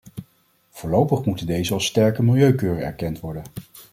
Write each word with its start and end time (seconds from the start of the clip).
Voorlopig 0.69 1.25
moeten 1.25 1.45
deze 1.45 1.73
als 1.73 1.85
sterke 1.85 2.23
milieukeuren 2.23 2.85
erkend 2.85 3.19
worden. 3.19 3.43